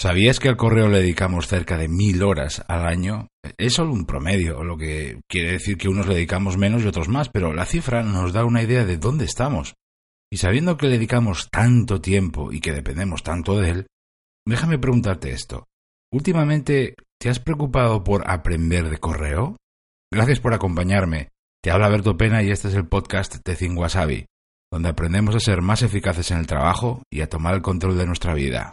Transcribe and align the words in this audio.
¿Sabías 0.00 0.38
que 0.38 0.48
al 0.48 0.56
correo 0.56 0.88
le 0.88 1.00
dedicamos 1.00 1.48
cerca 1.48 1.76
de 1.76 1.88
mil 1.88 2.22
horas 2.22 2.64
al 2.68 2.86
año? 2.86 3.26
Es 3.56 3.74
solo 3.74 3.92
un 3.92 4.06
promedio, 4.06 4.62
lo 4.62 4.76
que 4.76 5.20
quiere 5.28 5.50
decir 5.50 5.76
que 5.76 5.88
unos 5.88 6.06
le 6.06 6.14
dedicamos 6.14 6.56
menos 6.56 6.84
y 6.84 6.86
otros 6.86 7.08
más, 7.08 7.30
pero 7.30 7.52
la 7.52 7.66
cifra 7.66 8.04
nos 8.04 8.32
da 8.32 8.44
una 8.44 8.62
idea 8.62 8.84
de 8.84 8.96
dónde 8.96 9.24
estamos. 9.24 9.74
Y 10.30 10.36
sabiendo 10.36 10.76
que 10.76 10.86
le 10.86 10.92
dedicamos 10.92 11.48
tanto 11.50 12.00
tiempo 12.00 12.52
y 12.52 12.60
que 12.60 12.72
dependemos 12.72 13.24
tanto 13.24 13.58
de 13.58 13.70
él, 13.70 13.86
déjame 14.46 14.78
preguntarte 14.78 15.32
esto. 15.32 15.66
Últimamente, 16.12 16.94
¿te 17.20 17.28
has 17.28 17.40
preocupado 17.40 18.04
por 18.04 18.30
aprender 18.30 18.90
de 18.90 18.98
correo? 18.98 19.56
Gracias 20.12 20.38
por 20.38 20.54
acompañarme. 20.54 21.30
Te 21.60 21.72
habla 21.72 21.88
Berto 21.88 22.16
Pena 22.16 22.44
y 22.44 22.52
este 22.52 22.68
es 22.68 22.74
el 22.74 22.86
podcast 22.86 23.38
de 23.44 23.68
Wasabi, 23.74 24.26
donde 24.70 24.90
aprendemos 24.90 25.34
a 25.34 25.40
ser 25.40 25.60
más 25.60 25.82
eficaces 25.82 26.30
en 26.30 26.38
el 26.38 26.46
trabajo 26.46 27.02
y 27.10 27.22
a 27.22 27.28
tomar 27.28 27.56
el 27.56 27.62
control 27.62 27.98
de 27.98 28.06
nuestra 28.06 28.34
vida. 28.34 28.70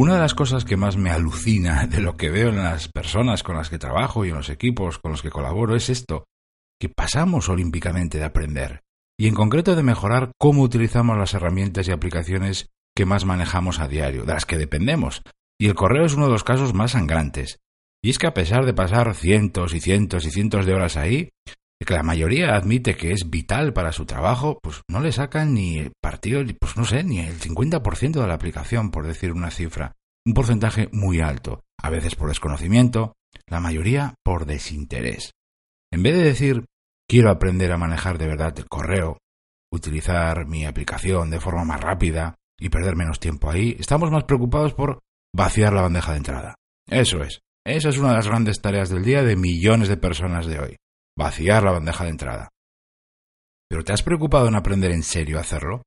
Una 0.00 0.14
de 0.14 0.20
las 0.20 0.34
cosas 0.34 0.64
que 0.64 0.76
más 0.76 0.96
me 0.96 1.10
alucina 1.10 1.84
de 1.90 2.00
lo 2.00 2.16
que 2.16 2.30
veo 2.30 2.50
en 2.50 2.58
las 2.58 2.86
personas 2.86 3.42
con 3.42 3.56
las 3.56 3.68
que 3.68 3.80
trabajo 3.80 4.24
y 4.24 4.28
en 4.28 4.36
los 4.36 4.48
equipos 4.48 5.00
con 5.00 5.10
los 5.10 5.22
que 5.22 5.30
colaboro 5.30 5.74
es 5.74 5.90
esto, 5.90 6.28
que 6.80 6.88
pasamos 6.88 7.48
olímpicamente 7.48 8.16
de 8.18 8.24
aprender, 8.24 8.82
y 9.18 9.26
en 9.26 9.34
concreto 9.34 9.74
de 9.74 9.82
mejorar 9.82 10.30
cómo 10.38 10.62
utilizamos 10.62 11.18
las 11.18 11.34
herramientas 11.34 11.88
y 11.88 11.90
aplicaciones 11.90 12.68
que 12.94 13.06
más 13.06 13.24
manejamos 13.24 13.80
a 13.80 13.88
diario, 13.88 14.24
de 14.24 14.34
las 14.34 14.46
que 14.46 14.56
dependemos, 14.56 15.22
y 15.60 15.66
el 15.66 15.74
correo 15.74 16.06
es 16.06 16.14
uno 16.14 16.26
de 16.26 16.32
los 16.32 16.44
casos 16.44 16.74
más 16.74 16.92
sangrantes. 16.92 17.58
Y 18.00 18.10
es 18.10 18.18
que 18.18 18.28
a 18.28 18.34
pesar 18.34 18.66
de 18.66 18.74
pasar 18.74 19.16
cientos 19.16 19.74
y 19.74 19.80
cientos 19.80 20.24
y 20.24 20.30
cientos 20.30 20.64
de 20.64 20.74
horas 20.74 20.96
ahí, 20.96 21.30
que 21.86 21.94
la 21.94 22.02
mayoría 22.02 22.56
admite 22.56 22.96
que 22.96 23.12
es 23.12 23.30
vital 23.30 23.72
para 23.72 23.92
su 23.92 24.04
trabajo, 24.04 24.58
pues 24.62 24.82
no 24.88 25.00
le 25.00 25.12
sacan 25.12 25.54
ni 25.54 25.78
el 25.78 25.92
partido, 26.00 26.42
pues 26.58 26.76
no 26.76 26.84
sé, 26.84 27.04
ni 27.04 27.20
el 27.20 27.38
50% 27.38 28.20
de 28.20 28.26
la 28.26 28.34
aplicación, 28.34 28.90
por 28.90 29.06
decir 29.06 29.32
una 29.32 29.50
cifra. 29.50 29.94
Un 30.26 30.34
porcentaje 30.34 30.88
muy 30.92 31.20
alto, 31.20 31.62
a 31.80 31.88
veces 31.90 32.16
por 32.16 32.28
desconocimiento, 32.28 33.14
la 33.46 33.60
mayoría 33.60 34.14
por 34.24 34.44
desinterés. 34.44 35.32
En 35.92 36.02
vez 36.02 36.16
de 36.16 36.24
decir, 36.24 36.64
quiero 37.08 37.30
aprender 37.30 37.72
a 37.72 37.78
manejar 37.78 38.18
de 38.18 38.26
verdad 38.26 38.58
el 38.58 38.68
correo, 38.68 39.18
utilizar 39.72 40.46
mi 40.46 40.66
aplicación 40.66 41.30
de 41.30 41.40
forma 41.40 41.64
más 41.64 41.80
rápida 41.80 42.34
y 42.58 42.70
perder 42.70 42.96
menos 42.96 43.20
tiempo 43.20 43.50
ahí, 43.50 43.76
estamos 43.78 44.10
más 44.10 44.24
preocupados 44.24 44.74
por 44.74 44.98
vaciar 45.34 45.72
la 45.72 45.82
bandeja 45.82 46.10
de 46.12 46.18
entrada. 46.18 46.54
Eso 46.90 47.22
es. 47.22 47.40
Esa 47.64 47.90
es 47.90 47.98
una 47.98 48.10
de 48.10 48.16
las 48.16 48.26
grandes 48.26 48.60
tareas 48.60 48.88
del 48.90 49.04
día 49.04 49.22
de 49.22 49.36
millones 49.36 49.88
de 49.88 49.96
personas 49.96 50.46
de 50.46 50.58
hoy 50.58 50.76
vaciar 51.18 51.64
la 51.64 51.72
bandeja 51.72 52.04
de 52.04 52.10
entrada. 52.10 52.48
¿Pero 53.68 53.82
te 53.82 53.92
has 53.92 54.02
preocupado 54.02 54.46
en 54.46 54.54
aprender 54.54 54.92
en 54.92 55.02
serio 55.02 55.38
a 55.38 55.40
hacerlo? 55.40 55.82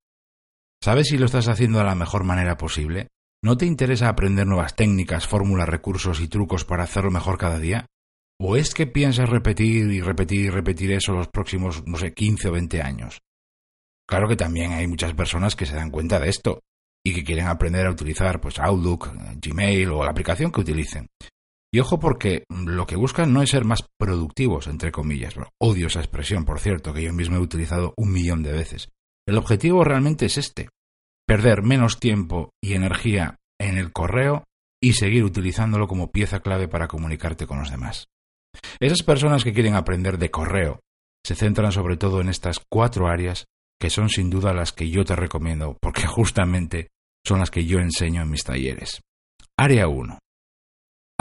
¿Sabes 0.83 1.07
si 1.07 1.17
lo 1.17 1.25
estás 1.25 1.47
haciendo 1.47 1.79
de 1.79 1.85
la 1.85 1.95
mejor 1.95 2.25
manera 2.25 2.57
posible? 2.57 3.07
¿No 3.41 3.55
te 3.57 3.65
interesa 3.65 4.09
aprender 4.09 4.45
nuevas 4.45 4.75
técnicas, 4.75 5.27
fórmulas, 5.27 5.69
recursos 5.69 6.19
y 6.19 6.27
trucos 6.27 6.65
para 6.65 6.83
hacerlo 6.83 7.11
mejor 7.11 7.37
cada 7.37 7.59
día? 7.59 7.85
¿O 8.39 8.57
es 8.57 8.73
que 8.73 8.87
piensas 8.87 9.29
repetir 9.29 9.89
y 9.89 10.01
repetir 10.01 10.41
y 10.41 10.49
repetir 10.49 10.91
eso 10.91 11.13
los 11.13 11.29
próximos, 11.29 11.83
no 11.87 11.97
sé, 11.97 12.13
15 12.13 12.49
o 12.49 12.51
20 12.51 12.81
años? 12.81 13.21
Claro 14.07 14.27
que 14.27 14.35
también 14.35 14.73
hay 14.73 14.87
muchas 14.87 15.13
personas 15.13 15.55
que 15.55 15.65
se 15.65 15.75
dan 15.75 15.91
cuenta 15.91 16.19
de 16.19 16.29
esto 16.29 16.59
y 17.05 17.13
que 17.13 17.23
quieren 17.23 17.47
aprender 17.47 17.87
a 17.87 17.91
utilizar 17.91 18.41
pues 18.41 18.59
Outlook, 18.59 19.09
Gmail 19.41 19.89
o 19.91 20.03
la 20.03 20.11
aplicación 20.11 20.51
que 20.51 20.61
utilicen. 20.61 21.07
Y 21.73 21.79
ojo 21.79 21.99
porque 21.99 22.43
lo 22.49 22.85
que 22.85 22.97
buscan 22.97 23.31
no 23.31 23.41
es 23.41 23.51
ser 23.51 23.63
más 23.63 23.79
productivos, 23.97 24.67
entre 24.67 24.91
comillas. 24.91 25.35
odio 25.59 25.87
esa 25.87 25.99
expresión, 25.99 26.43
por 26.43 26.59
cierto, 26.59 26.93
que 26.93 27.03
yo 27.03 27.13
mismo 27.13 27.37
he 27.37 27.39
utilizado 27.39 27.93
un 27.95 28.11
millón 28.11 28.43
de 28.43 28.51
veces. 28.51 28.89
El 29.25 29.37
objetivo 29.37 29.83
realmente 29.83 30.25
es 30.25 30.37
este. 30.37 30.69
Perder 31.25 31.61
menos 31.63 31.99
tiempo 31.99 32.51
y 32.61 32.73
energía 32.73 33.37
en 33.59 33.77
el 33.77 33.93
correo 33.93 34.43
y 34.81 34.93
seguir 34.93 35.23
utilizándolo 35.23 35.87
como 35.87 36.11
pieza 36.11 36.41
clave 36.41 36.67
para 36.67 36.87
comunicarte 36.87 37.47
con 37.47 37.59
los 37.59 37.71
demás. 37.71 38.07
Esas 38.79 39.03
personas 39.03 39.43
que 39.43 39.53
quieren 39.53 39.75
aprender 39.75 40.17
de 40.17 40.31
correo 40.31 40.81
se 41.25 41.35
centran 41.35 41.71
sobre 41.71 41.95
todo 41.95 42.19
en 42.19 42.27
estas 42.27 42.59
cuatro 42.69 43.07
áreas 43.07 43.45
que 43.79 43.89
son 43.89 44.09
sin 44.09 44.29
duda 44.29 44.53
las 44.53 44.73
que 44.73 44.89
yo 44.89 45.05
te 45.05 45.15
recomiendo 45.15 45.77
porque 45.79 46.05
justamente 46.07 46.89
son 47.25 47.39
las 47.39 47.51
que 47.51 47.65
yo 47.65 47.79
enseño 47.79 48.21
en 48.23 48.29
mis 48.29 48.43
talleres. 48.43 49.01
Área 49.57 49.87
1. 49.87 50.17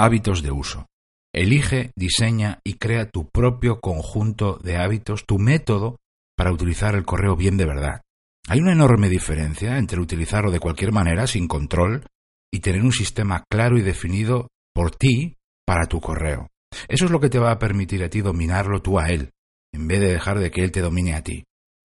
Hábitos 0.03 0.43
de 0.43 0.51
uso. 0.51 0.87
Elige, 1.31 1.93
diseña 1.95 2.61
y 2.65 2.79
crea 2.79 3.11
tu 3.11 3.29
propio 3.29 3.81
conjunto 3.81 4.57
de 4.57 4.79
hábitos, 4.79 5.27
tu 5.27 5.39
método 5.39 5.99
para 6.39 6.53
utilizar 6.53 6.95
el 6.95 7.05
correo 7.05 7.37
bien 7.37 7.59
de 7.59 7.67
verdad. 7.67 8.01
Hay 8.49 8.61
una 8.61 8.73
enorme 8.73 9.11
diferencia 9.11 9.77
entre 9.77 10.01
utilizarlo 10.01 10.51
de 10.51 10.59
cualquier 10.59 10.91
manera, 10.91 11.27
sin 11.27 11.47
control, 11.47 12.07
y 12.51 12.61
tener 12.61 12.83
un 12.83 12.93
sistema 12.93 13.45
claro 13.51 13.77
y 13.77 13.83
definido 13.83 14.49
por 14.75 14.97
ti 14.97 15.37
para 15.67 15.85
tu 15.85 16.01
correo. 16.01 16.49
Eso 16.89 17.05
es 17.05 17.11
lo 17.11 17.21
que 17.21 17.29
te 17.29 17.39
va 17.39 17.53
a 17.53 17.59
permitir 17.59 18.03
a 18.03 18.09
ti 18.09 18.23
dominarlo 18.23 18.81
tú 18.81 18.99
a 18.99 19.11
él, 19.11 19.33
en 19.71 19.87
vez 19.87 20.01
de 20.01 20.15
dejar 20.15 20.39
de 20.39 20.51
que 20.51 20.65
él 20.65 20.73
te 20.73 20.81
domine 20.81 21.13
a 21.13 21.23
ti, 21.23 21.45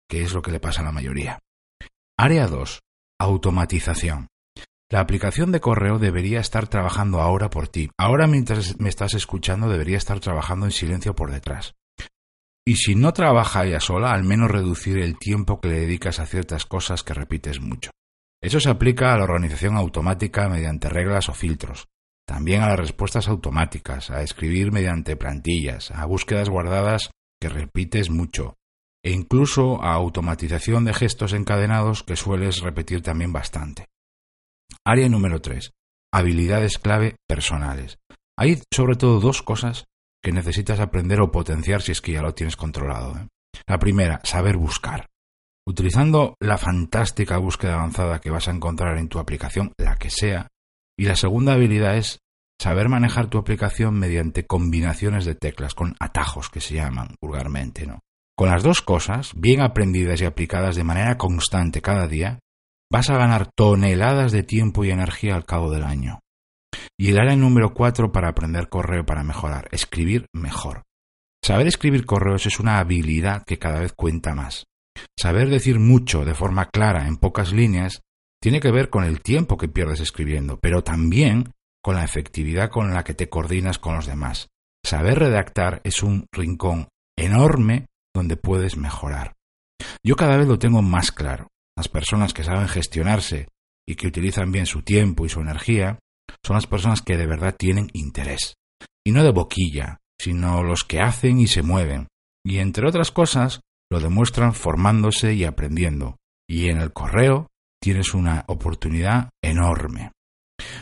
que 0.08 0.22
es 0.22 0.36
lo 0.36 0.44
que 0.44 0.52
le 0.52 0.60
pasa 0.60 0.82
a 0.82 0.86
la 0.86 0.92
mayoría. 0.92 1.40
Área 2.16 2.46
2. 2.46 2.80
Automatización. 3.20 4.28
La 4.94 5.00
aplicación 5.00 5.52
de 5.52 5.60
correo 5.60 5.98
debería 5.98 6.40
estar 6.40 6.68
trabajando 6.68 7.20
ahora 7.20 7.50
por 7.50 7.68
ti. 7.68 7.90
Ahora 7.98 8.28
mientras 8.28 8.80
me 8.80 8.90
estás 8.90 9.16
escuchando 9.16 9.68
debería 9.68 9.98
estar 9.98 10.20
trabajando 10.20 10.68
en 10.68 10.72
silencio 10.72 11.16
por 11.16 11.32
detrás. 11.32 11.74
Y 12.64 12.76
si 12.76 12.94
no 12.94 13.12
trabaja 13.12 13.66
ella 13.66 13.80
sola, 13.80 14.12
al 14.12 14.24
menos 14.24 14.52
reducir 14.52 15.00
el 15.00 15.18
tiempo 15.18 15.60
que 15.60 15.70
le 15.70 15.80
dedicas 15.80 16.20
a 16.20 16.28
ciertas 16.28 16.68
cosas 16.68 17.02
que 17.02 17.16
repites 17.16 17.60
mucho. 17.60 17.90
Eso 18.40 18.60
se 18.60 18.70
aplica 18.70 19.12
a 19.12 19.18
la 19.18 19.24
organización 19.24 19.78
automática 19.78 20.48
mediante 20.48 20.90
reglas 20.90 21.28
o 21.28 21.34
filtros, 21.34 21.88
también 22.28 22.62
a 22.62 22.68
las 22.68 22.78
respuestas 22.78 23.28
automáticas, 23.28 24.12
a 24.12 24.22
escribir 24.22 24.72
mediante 24.72 25.16
plantillas, 25.16 25.90
a 25.90 26.06
búsquedas 26.06 26.50
guardadas 26.50 27.10
que 27.42 27.50
repites 27.50 28.12
mucho, 28.12 28.58
e 29.04 29.10
incluso 29.10 29.82
a 29.82 29.96
automatización 29.96 30.86
de 30.86 30.94
gestos 30.94 31.34
encadenados 31.34 32.04
que 32.04 32.16
sueles 32.16 32.60
repetir 32.60 33.02
también 33.02 33.34
bastante. 33.34 33.88
Área 34.86 35.08
número 35.08 35.40
3. 35.40 35.72
Habilidades 36.14 36.78
clave 36.78 37.16
personales. 37.26 38.00
Hay 38.38 38.62
sobre 38.74 38.98
todo 38.98 39.22
dos 39.22 39.42
cosas 39.42 39.86
que 40.22 40.34
necesitas 40.34 40.82
aprender 40.82 41.22
o 41.22 41.32
potenciar 41.32 41.82
si 41.82 41.94
es 41.94 42.02
que 42.02 42.12
ya 42.12 42.22
lo 42.22 42.34
tienes 42.34 42.58
controlado. 42.58 43.18
¿eh? 43.18 43.28
La 43.66 43.80
primera, 43.80 44.20
saber 44.24 44.58
buscar. 44.58 45.08
Utilizando 45.66 46.36
la 46.42 46.58
fantástica 46.58 47.38
búsqueda 47.38 47.76
avanzada 47.76 48.20
que 48.20 48.30
vas 48.30 48.50
a 48.50 48.52
encontrar 48.52 48.98
en 48.98 49.08
tu 49.08 49.20
aplicación, 49.20 49.72
la 49.78 49.96
que 49.96 50.10
sea. 50.10 50.50
Y 51.00 51.06
la 51.06 51.16
segunda 51.16 51.54
habilidad 51.54 51.96
es 51.96 52.20
saber 52.62 52.90
manejar 52.90 53.30
tu 53.30 53.38
aplicación 53.38 53.98
mediante 53.98 54.46
combinaciones 54.46 55.24
de 55.24 55.36
teclas, 55.36 55.76
con 55.76 55.96
atajos 56.02 56.50
que 56.50 56.60
se 56.60 56.76
llaman 56.76 57.16
vulgarmente, 57.22 57.88
¿no? 57.88 58.00
Con 58.36 58.50
las 58.50 58.64
dos 58.64 58.82
cosas, 58.82 59.32
bien 59.36 59.62
aprendidas 59.62 60.20
y 60.22 60.26
aplicadas 60.26 60.76
de 60.76 60.84
manera 60.84 61.18
constante 61.18 61.82
cada 61.82 62.08
día, 62.08 62.40
vas 62.94 63.10
a 63.10 63.18
ganar 63.18 63.50
toneladas 63.56 64.32
de 64.32 64.44
tiempo 64.44 64.86
y 64.86 64.92
energía 64.92 65.34
al 65.34 65.46
cabo 65.46 65.72
del 65.72 65.84
año. 65.84 66.20
Y 66.96 67.10
el 67.10 67.18
área 67.18 67.36
número 67.36 67.74
cuatro 67.74 68.12
para 68.12 68.30
aprender 68.30 68.70
correo 68.70 69.04
para 69.04 69.24
mejorar, 69.24 69.68
escribir 69.72 70.28
mejor. 70.32 70.84
Saber 71.44 71.66
escribir 71.66 72.06
correos 72.06 72.46
es 72.46 72.60
una 72.60 72.78
habilidad 72.78 73.46
que 73.48 73.58
cada 73.58 73.80
vez 73.80 73.94
cuenta 73.94 74.36
más. 74.36 74.66
Saber 75.20 75.50
decir 75.50 75.80
mucho 75.80 76.24
de 76.24 76.36
forma 76.36 76.68
clara 76.68 77.08
en 77.08 77.18
pocas 77.18 77.52
líneas 77.52 78.02
tiene 78.40 78.60
que 78.60 78.72
ver 78.72 78.92
con 78.92 79.06
el 79.06 79.22
tiempo 79.22 79.58
que 79.58 79.68
pierdes 79.68 80.00
escribiendo, 80.00 80.60
pero 80.60 80.84
también 80.84 81.52
con 81.84 81.96
la 81.96 82.04
efectividad 82.04 82.70
con 82.70 82.94
la 82.94 83.04
que 83.04 83.16
te 83.16 83.28
coordinas 83.28 83.80
con 83.80 83.96
los 83.96 84.06
demás. 84.06 84.50
Saber 84.86 85.18
redactar 85.18 85.82
es 85.84 86.04
un 86.04 86.28
rincón 86.32 86.90
enorme 87.18 87.88
donde 88.14 88.38
puedes 88.38 88.78
mejorar. 88.78 89.34
Yo 90.06 90.16
cada 90.16 90.38
vez 90.38 90.48
lo 90.48 90.60
tengo 90.60 90.84
más 90.84 91.12
claro. 91.12 91.48
Las 91.78 91.90
personas 91.90 92.34
que 92.34 92.44
saben 92.44 92.68
gestionarse 92.68 93.48
y 93.88 93.96
que 93.96 94.08
utilizan 94.08 94.52
bien 94.52 94.66
su 94.66 94.82
tiempo 94.82 95.26
y 95.26 95.30
su 95.30 95.42
energía 95.42 96.00
son 96.46 96.56
las 96.56 96.68
personas 96.68 97.02
que 97.02 97.18
de 97.18 97.28
verdad 97.28 97.56
tienen 97.58 97.90
interés. 97.94 98.56
Y 99.06 99.12
no 99.12 99.24
de 99.24 99.32
boquilla, 99.32 100.00
sino 100.20 100.64
los 100.64 100.84
que 100.84 101.00
hacen 101.00 101.40
y 101.40 101.48
se 101.48 101.64
mueven. 101.64 102.08
Y 102.46 102.60
entre 102.60 102.88
otras 102.88 103.12
cosas, 103.12 103.62
lo 103.92 104.00
demuestran 104.00 104.54
formándose 104.54 105.34
y 105.34 105.44
aprendiendo. 105.44 106.18
Y 106.50 106.70
en 106.70 106.78
el 106.78 106.94
correo 106.94 107.48
tienes 107.82 108.14
una 108.14 108.46
oportunidad 108.48 109.30
enorme. 109.44 110.12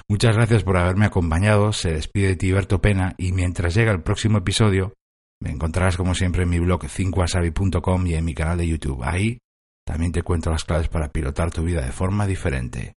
Muchas 0.07 0.35
gracias 0.35 0.63
por 0.63 0.77
haberme 0.77 1.05
acompañado. 1.05 1.73
Se 1.73 1.91
despide 1.91 2.29
de 2.29 2.35
Tiberto 2.35 2.81
Pena 2.81 3.15
y 3.17 3.31
mientras 3.31 3.73
llega 3.73 3.91
el 3.91 4.03
próximo 4.03 4.37
episodio, 4.39 4.93
me 5.41 5.49
encontrarás 5.49 5.97
como 5.97 6.13
siempre 6.13 6.43
en 6.43 6.49
mi 6.49 6.59
blog 6.59 6.87
5 6.87 7.23
y 8.05 8.13
en 8.13 8.25
mi 8.25 8.33
canal 8.33 8.57
de 8.57 8.67
YouTube. 8.67 9.01
Ahí 9.03 9.39
también 9.91 10.13
te 10.13 10.23
cuento 10.23 10.49
las 10.49 10.63
claves 10.63 10.87
para 10.87 11.09
pilotar 11.09 11.51
tu 11.51 11.63
vida 11.63 11.81
de 11.81 11.91
forma 11.91 12.25
diferente. 12.25 12.95